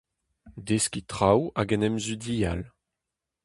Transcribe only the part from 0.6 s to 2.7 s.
Deskiñ traoù hag en em zudial.